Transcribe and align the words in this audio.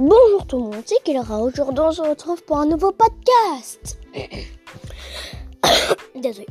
Bonjour 0.00 0.46
tout 0.46 0.56
le 0.56 0.62
monde, 0.62 0.82
c'est 0.86 1.02
Kilra. 1.04 1.42
Aujourd'hui, 1.42 1.84
on 1.84 1.92
se 1.92 2.00
retrouve 2.00 2.42
pour 2.44 2.56
un 2.56 2.64
nouveau 2.64 2.90
podcast. 2.90 4.00
Désolé. 6.14 6.46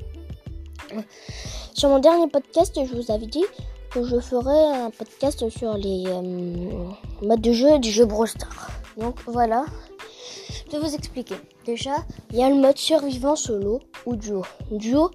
Sur 1.74 1.90
mon 1.90 1.98
dernier 1.98 2.28
podcast, 2.28 2.80
je 2.80 2.96
vous 2.96 3.10
avais 3.10 3.26
dit 3.26 3.44
que 3.90 4.04
je 4.04 4.20
ferais 4.20 4.84
un 4.84 4.92
podcast 4.92 5.50
sur 5.50 5.74
les 5.74 6.04
euh, 6.06 6.92
modes 7.24 7.42
de 7.42 7.52
jeu 7.52 7.80
du 7.80 7.90
jeu 7.90 8.06
Brawl 8.06 8.28
Stars. 8.28 8.70
Donc 8.98 9.20
voilà, 9.26 9.66
je 10.68 10.78
vais 10.78 10.88
vous 10.88 10.94
expliquer. 10.94 11.38
Déjà, 11.66 11.96
il 12.30 12.38
y 12.38 12.44
a 12.44 12.50
le 12.50 12.56
mode 12.56 12.78
survivant 12.78 13.36
solo 13.36 13.80
ou 14.06 14.16
duo. 14.16 14.44
Duo, 14.70 15.10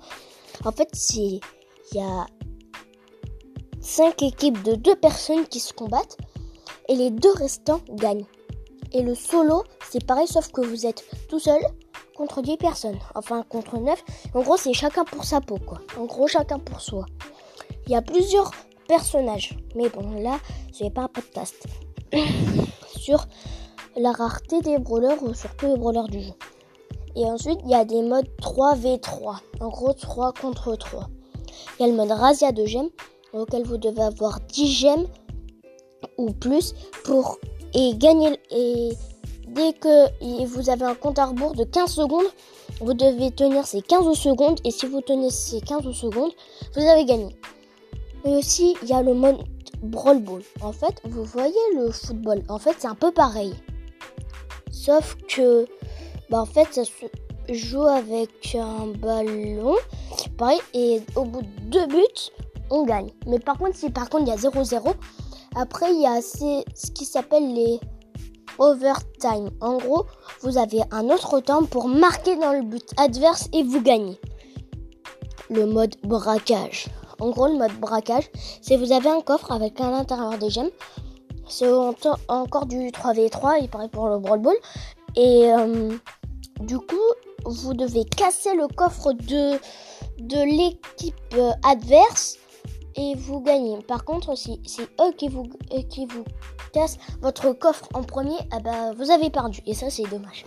en 0.64 0.72
fait, 0.72 0.88
c'est 0.92 1.20
il 1.20 1.40
y 1.92 2.00
a 2.00 2.26
5 3.80 4.24
équipes 4.24 4.60
de 4.64 4.74
2 4.74 4.96
personnes 4.96 5.46
qui 5.46 5.60
se 5.60 5.72
combattent 5.72 6.16
et 6.88 6.94
les 6.94 7.10
deux 7.10 7.32
restants 7.32 7.80
gagnent. 7.90 8.26
Et 8.92 9.02
le 9.02 9.14
solo, 9.14 9.64
c'est 9.90 10.04
pareil 10.04 10.28
sauf 10.28 10.52
que 10.52 10.60
vous 10.60 10.86
êtes 10.86 11.04
tout 11.28 11.40
seul 11.40 11.60
contre 12.16 12.42
10 12.42 12.56
personnes, 12.56 12.98
enfin 13.14 13.44
contre 13.48 13.78
9. 13.78 14.02
En 14.34 14.42
gros, 14.42 14.56
c'est 14.56 14.72
chacun 14.72 15.04
pour 15.04 15.24
sa 15.24 15.40
peau 15.40 15.58
quoi. 15.58 15.80
En 15.98 16.04
gros, 16.04 16.28
chacun 16.28 16.58
pour 16.58 16.80
soi. 16.80 17.06
Il 17.86 17.92
y 17.92 17.96
a 17.96 18.02
plusieurs 18.02 18.52
personnages, 18.86 19.56
mais 19.74 19.88
bon, 19.88 20.22
là, 20.22 20.38
ce 20.72 20.84
n'est 20.84 20.90
pas 20.90 21.02
un 21.02 21.08
podcast 21.08 21.66
sur 22.96 23.26
la 23.96 24.12
rareté 24.12 24.60
des 24.60 24.78
brawlers 24.78 25.22
ou 25.22 25.34
surtout 25.34 25.66
les 25.66 25.76
brawlers 25.76 26.08
du 26.08 26.20
jeu. 26.20 26.32
Et 27.16 27.24
ensuite, 27.24 27.60
il 27.64 27.70
y 27.70 27.74
a 27.74 27.84
des 27.84 28.02
modes 28.02 28.28
3v3. 28.40 29.38
En 29.60 29.68
gros, 29.68 29.92
3 29.92 30.32
contre 30.32 30.74
3. 30.74 31.08
Il 31.78 31.82
y 31.82 31.84
a 31.84 31.88
le 31.88 31.96
mode 31.96 32.10
Razia 32.10 32.52
de 32.52 32.64
gemmes, 32.66 32.90
auquel 33.32 33.64
vous 33.64 33.76
devez 33.76 34.02
avoir 34.02 34.40
10 34.40 34.72
gemmes 34.72 35.06
ou 36.18 36.32
plus 36.32 36.74
pour 37.04 37.38
et 37.74 37.96
gagner 37.96 38.38
et 38.50 38.90
dès 39.48 39.72
que 39.72 40.44
vous 40.46 40.70
avez 40.70 40.84
un 40.84 40.94
compte 40.94 41.18
à 41.18 41.26
rebours 41.26 41.54
de 41.54 41.64
15 41.64 41.90
secondes, 41.90 42.26
vous 42.80 42.94
devez 42.94 43.30
tenir 43.30 43.66
ces 43.66 43.82
15 43.82 44.16
secondes 44.16 44.58
et 44.64 44.70
si 44.70 44.86
vous 44.86 45.00
tenez 45.00 45.30
ces 45.30 45.60
15 45.60 45.90
secondes, 45.92 46.32
vous 46.74 46.82
avez 46.82 47.04
gagné. 47.04 47.36
Et 48.24 48.36
aussi, 48.36 48.76
il 48.82 48.88
y 48.88 48.92
a 48.92 49.02
le 49.02 49.14
mode 49.14 49.38
Brawl 49.82 50.20
Ball. 50.20 50.42
En 50.60 50.72
fait, 50.72 51.00
vous 51.04 51.24
voyez 51.24 51.54
le 51.76 51.90
football. 51.90 52.42
En 52.48 52.58
fait, 52.58 52.74
c'est 52.78 52.88
un 52.88 52.94
peu 52.94 53.12
pareil. 53.12 53.54
Sauf 54.70 55.16
que 55.28 55.66
bah 56.30 56.40
en 56.40 56.46
fait, 56.46 56.66
ça 56.72 56.84
se 56.84 57.52
joue 57.52 57.84
avec 57.84 58.56
un 58.58 58.86
ballon. 58.98 59.76
Pareil 60.38 60.60
et 60.72 61.02
au 61.16 61.24
bout 61.24 61.42
de 61.42 61.70
deux 61.70 61.86
buts, 61.86 62.32
on 62.70 62.84
gagne. 62.84 63.10
Mais 63.26 63.38
par 63.38 63.58
contre, 63.58 63.76
si 63.76 63.90
par 63.90 64.08
contre 64.08 64.24
il 64.24 64.28
y 64.28 64.32
a 64.32 64.36
0-0, 64.36 64.94
après, 65.56 65.92
il 65.92 66.00
y 66.00 66.06
a 66.06 66.20
ce 66.20 66.90
qui 66.90 67.04
s'appelle 67.04 67.54
les 67.54 67.80
overtime. 68.58 69.50
En 69.60 69.78
gros, 69.78 70.06
vous 70.42 70.58
avez 70.58 70.82
un 70.90 71.10
autre 71.10 71.40
temps 71.40 71.64
pour 71.64 71.88
marquer 71.88 72.36
dans 72.36 72.52
le 72.52 72.62
but 72.62 72.88
adverse 72.96 73.48
et 73.52 73.62
vous 73.62 73.80
gagnez. 73.80 74.18
Le 75.50 75.66
mode 75.66 75.94
braquage. 76.02 76.86
En 77.20 77.30
gros, 77.30 77.46
le 77.46 77.56
mode 77.56 77.78
braquage, 77.78 78.30
c'est 78.60 78.76
vous 78.76 78.92
avez 78.92 79.08
un 79.08 79.20
coffre 79.20 79.52
avec 79.52 79.80
à 79.80 79.90
l'intérieur 79.90 80.38
des 80.38 80.50
gemmes. 80.50 80.70
C'est 81.48 81.70
encore 82.28 82.66
du 82.66 82.88
3v3, 82.88 83.58
il 83.62 83.68
paraît 83.68 83.88
pour 83.88 84.08
le 84.08 84.18
Brawl 84.18 84.40
Ball. 84.40 84.56
Et 85.14 85.52
euh, 85.52 85.92
du 86.60 86.78
coup, 86.78 86.96
vous 87.44 87.74
devez 87.74 88.04
casser 88.04 88.54
le 88.54 88.66
coffre 88.66 89.12
de, 89.12 89.58
de 90.18 90.56
l'équipe 90.56 91.36
adverse 91.62 92.38
et 92.96 93.14
vous 93.14 93.40
gagnez. 93.40 93.78
Par 93.82 94.04
contre, 94.04 94.36
si 94.36 94.60
c'est 94.66 94.88
eux 95.00 95.12
qui 95.16 95.28
vous, 95.28 95.48
euh, 95.72 95.82
qui 95.82 96.06
vous 96.06 96.24
cassent 96.72 96.98
votre 97.20 97.52
coffre 97.52 97.88
en 97.94 98.02
premier, 98.02 98.36
ah 98.50 98.60
bah, 98.60 98.92
vous 98.96 99.10
avez 99.10 99.30
perdu. 99.30 99.60
Et 99.66 99.74
ça, 99.74 99.90
c'est 99.90 100.04
dommage. 100.04 100.44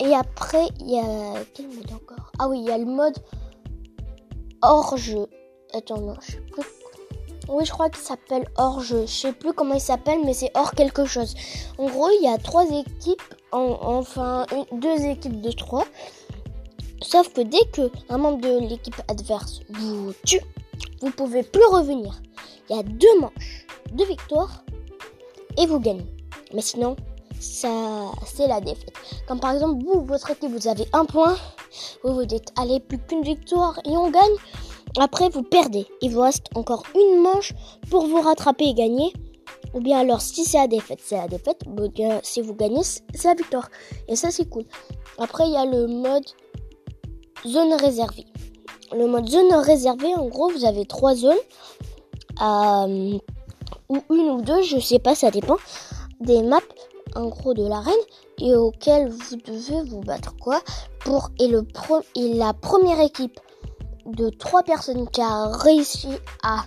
Et 0.00 0.14
après, 0.14 0.66
il 0.80 0.90
y 0.90 0.98
a. 0.98 1.34
Quel 1.54 1.68
mode 1.68 1.92
encore? 1.92 2.32
Ah 2.38 2.48
oui, 2.48 2.60
il 2.60 2.64
y 2.64 2.70
a 2.70 2.78
le 2.78 2.86
mode 2.86 3.18
hors 4.62 4.96
jeu. 4.96 5.26
Attends, 5.74 6.00
non, 6.00 6.14
je 6.20 6.32
sais 6.32 6.40
plus. 6.40 6.64
Oui, 7.48 7.64
je 7.64 7.72
crois 7.72 7.90
qu'il 7.90 8.02
s'appelle 8.02 8.48
hors 8.56 8.80
jeu. 8.80 9.02
Je 9.06 9.12
sais 9.12 9.32
plus 9.32 9.52
comment 9.52 9.74
il 9.74 9.80
s'appelle, 9.80 10.20
mais 10.24 10.32
c'est 10.32 10.50
hors 10.54 10.72
quelque 10.72 11.04
chose. 11.04 11.34
En 11.78 11.86
gros, 11.86 12.08
il 12.20 12.24
y 12.24 12.28
a 12.28 12.38
trois 12.38 12.64
équipes, 12.64 13.22
enfin 13.52 14.46
deux 14.72 15.04
équipes 15.06 15.40
de 15.40 15.52
trois. 15.52 15.84
Sauf 17.02 17.32
que 17.32 17.40
dès 17.40 17.64
que 17.72 17.90
un 18.08 18.18
membre 18.18 18.40
de 18.40 18.68
l'équipe 18.68 19.00
adverse 19.08 19.60
vous 19.70 20.12
tue, 20.24 20.40
vous 21.02 21.10
pouvez 21.10 21.42
plus 21.42 21.64
revenir. 21.70 22.22
Il 22.70 22.76
y 22.76 22.78
a 22.78 22.82
deux 22.82 23.20
manches, 23.20 23.66
deux 23.92 24.06
victoires, 24.06 24.64
et 25.58 25.66
vous 25.66 25.80
gagnez. 25.80 26.06
Mais 26.54 26.62
sinon, 26.62 26.96
c'est 27.38 28.46
la 28.46 28.60
défaite. 28.60 28.94
Comme 29.26 29.40
par 29.40 29.52
exemple, 29.52 29.84
vous, 29.84 30.04
votre 30.04 30.30
équipe, 30.30 30.50
vous 30.50 30.68
avez 30.68 30.86
un 30.92 31.04
point, 31.04 31.36
vous 32.04 32.14
vous 32.14 32.24
dites, 32.24 32.52
allez, 32.56 32.80
plus 32.80 32.98
qu'une 32.98 33.22
victoire 33.22 33.78
et 33.84 33.96
on 33.96 34.10
gagne. 34.10 34.36
Après, 34.98 35.28
vous 35.28 35.42
perdez. 35.42 35.86
Il 36.02 36.12
vous 36.12 36.20
reste 36.20 36.46
encore 36.54 36.84
une 36.94 37.20
manche 37.20 37.52
pour 37.90 38.06
vous 38.06 38.20
rattraper 38.20 38.66
et 38.66 38.74
gagner. 38.74 39.12
Ou 39.74 39.80
bien 39.80 39.98
alors, 39.98 40.20
si 40.20 40.44
c'est 40.44 40.58
la 40.58 40.68
défaite, 40.68 41.00
c'est 41.02 41.16
la 41.16 41.26
défaite. 41.26 41.62
Si 42.22 42.42
vous 42.42 42.54
gagnez, 42.54 42.82
c'est 42.84 43.24
la 43.24 43.34
victoire. 43.34 43.68
Et 44.06 44.16
ça, 44.16 44.30
c'est 44.30 44.48
cool. 44.48 44.64
Après, 45.18 45.46
il 45.46 45.52
y 45.52 45.56
a 45.56 45.64
le 45.64 45.86
mode 45.86 46.26
zone 47.46 47.72
réservée 47.74 48.26
le 48.94 49.06
mode 49.06 49.28
zone 49.28 49.52
réservée, 49.54 50.14
en 50.14 50.26
gros, 50.26 50.50
vous 50.50 50.64
avez 50.64 50.84
trois 50.84 51.14
zones, 51.14 51.36
euh, 52.40 53.18
ou 53.88 53.98
une 54.10 54.30
ou 54.30 54.42
deux, 54.42 54.62
je 54.62 54.78
sais 54.78 54.98
pas, 54.98 55.14
ça 55.14 55.30
dépend, 55.30 55.56
des 56.20 56.42
maps, 56.42 56.60
en 57.14 57.28
gros, 57.28 57.54
de 57.54 57.66
l'arène, 57.66 57.92
et 58.38 58.54
auxquelles 58.54 59.08
vous 59.08 59.36
devez 59.36 59.82
vous 59.88 60.00
battre, 60.00 60.34
quoi, 60.36 60.60
pour, 61.00 61.30
et, 61.38 61.48
le 61.48 61.62
pro, 61.62 62.00
et 62.16 62.34
la 62.34 62.52
première 62.52 63.00
équipe 63.00 63.38
de 64.06 64.30
trois 64.30 64.62
personnes 64.62 65.08
qui 65.08 65.20
a 65.20 65.46
réussi 65.48 66.08
à, 66.42 66.64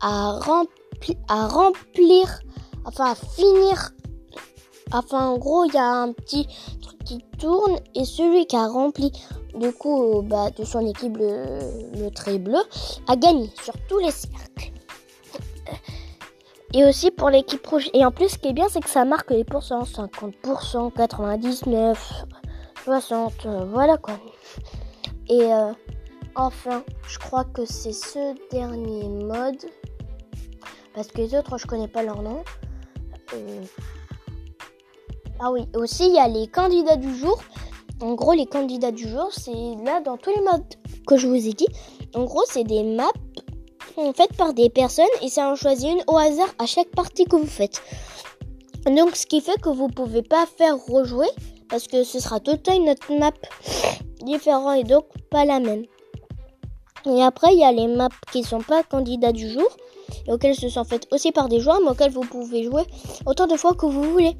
à, 0.00 0.32
rempli, 0.32 1.16
à 1.28 1.46
remplir, 1.46 2.40
enfin, 2.84 3.12
à 3.12 3.14
finir, 3.14 3.92
enfin, 4.92 5.28
en 5.28 5.38
gros, 5.38 5.64
il 5.64 5.74
y 5.74 5.78
a 5.78 6.02
un 6.02 6.12
petit 6.12 6.46
qui 7.04 7.18
tourne, 7.38 7.78
et 7.94 8.04
celui 8.04 8.46
qui 8.46 8.56
a 8.56 8.66
rempli 8.66 9.12
du 9.54 9.72
coup, 9.72 10.22
bah, 10.22 10.50
de 10.50 10.64
son 10.64 10.86
équipe, 10.86 11.16
le, 11.16 12.08
trait 12.10 12.38
bleu, 12.38 12.58
a 13.06 13.16
gagné 13.16 13.50
sur 13.62 13.74
tous 13.88 13.98
les 13.98 14.10
cercles. 14.10 14.72
Et 16.72 16.84
aussi 16.84 17.12
pour 17.12 17.30
l'équipe 17.30 17.62
prochaine. 17.62 17.92
Et 17.94 18.04
en 18.04 18.10
plus, 18.10 18.30
ce 18.30 18.38
qui 18.38 18.48
est 18.48 18.52
bien, 18.52 18.66
c'est 18.68 18.80
que 18.80 18.90
ça 18.90 19.04
marque 19.04 19.30
les 19.30 19.44
pourcents 19.44 19.84
50%, 19.84 20.92
99, 20.92 22.26
60, 22.84 23.46
voilà 23.70 23.96
quoi. 23.96 24.18
Et 25.28 25.52
euh, 25.52 25.72
enfin, 26.34 26.82
je 27.06 27.18
crois 27.20 27.44
que 27.44 27.64
c'est 27.64 27.92
ce 27.92 28.34
dernier 28.50 29.08
mode. 29.08 29.64
Parce 30.94 31.08
que 31.08 31.18
les 31.18 31.34
autres, 31.36 31.58
je 31.58 31.66
connais 31.66 31.88
pas 31.88 32.02
leur 32.02 32.22
nom. 32.22 32.42
Euh, 33.34 33.62
ah 35.46 35.50
oui, 35.52 35.66
aussi, 35.76 36.06
il 36.06 36.14
y 36.14 36.18
a 36.18 36.26
les 36.26 36.46
candidats 36.46 36.96
du 36.96 37.14
jour. 37.14 37.38
En 38.00 38.14
gros, 38.14 38.32
les 38.32 38.46
candidats 38.46 38.92
du 38.92 39.06
jour, 39.06 39.28
c'est 39.30 39.74
là 39.84 40.00
dans 40.00 40.16
tous 40.16 40.30
les 40.30 40.40
modes 40.40 40.64
que 41.06 41.18
je 41.18 41.26
vous 41.26 41.34
ai 41.34 41.52
dit. 41.52 41.66
En 42.14 42.24
gros, 42.24 42.44
c'est 42.50 42.64
des 42.64 42.82
maps 42.82 43.12
faites 44.16 44.34
par 44.38 44.54
des 44.54 44.70
personnes 44.70 45.04
et 45.20 45.28
ça 45.28 45.50
en 45.50 45.54
choisit 45.54 45.90
une 45.90 46.02
au 46.06 46.16
hasard 46.16 46.48
à 46.58 46.64
chaque 46.64 46.88
partie 46.92 47.26
que 47.26 47.36
vous 47.36 47.46
faites. 47.46 47.82
Donc, 48.86 49.16
ce 49.16 49.26
qui 49.26 49.42
fait 49.42 49.60
que 49.60 49.68
vous 49.68 49.88
pouvez 49.88 50.22
pas 50.22 50.46
faire 50.46 50.78
rejouer 50.78 51.28
parce 51.68 51.88
que 51.88 52.04
ce 52.04 52.20
sera 52.20 52.40
tout 52.40 52.52
le 52.52 52.58
temps 52.62 52.74
une 52.74 52.88
autre 52.88 53.12
map 53.12 53.32
différente 54.22 54.78
et 54.78 54.84
donc 54.84 55.04
pas 55.30 55.44
la 55.44 55.60
même. 55.60 55.84
Et 57.04 57.22
après, 57.22 57.52
il 57.52 57.60
y 57.60 57.64
a 57.64 57.72
les 57.72 57.86
maps 57.86 58.08
qui 58.32 58.44
sont 58.44 58.62
pas 58.62 58.82
candidats 58.82 59.32
du 59.32 59.50
jour 59.50 59.68
et 60.26 60.32
auxquelles 60.32 60.56
se 60.56 60.70
sont 60.70 60.84
faites 60.84 61.06
aussi 61.12 61.32
par 61.32 61.50
des 61.50 61.60
joueurs, 61.60 61.82
mais 61.82 61.90
auxquelles 61.90 62.12
vous 62.12 62.22
pouvez 62.22 62.62
jouer 62.62 62.84
autant 63.26 63.46
de 63.46 63.58
fois 63.58 63.74
que 63.74 63.84
vous 63.84 64.04
voulez. 64.04 64.34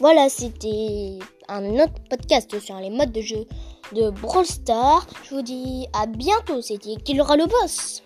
Voilà, 0.00 0.28
c'était 0.28 1.18
un 1.48 1.64
autre 1.74 1.94
podcast 2.08 2.56
sur 2.60 2.78
les 2.78 2.88
modes 2.88 3.10
de 3.10 3.20
jeu 3.20 3.46
de 3.92 4.10
Brawl 4.10 4.46
Stars. 4.46 5.04
Je 5.24 5.34
vous 5.34 5.42
dis 5.42 5.88
à 5.92 6.06
bientôt, 6.06 6.62
c'était 6.62 6.94
aura 7.20 7.36
le 7.36 7.46
boss 7.46 8.04